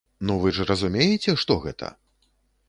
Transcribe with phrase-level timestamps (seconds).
[0.27, 1.93] Ну вы ж разумееце, што гэта?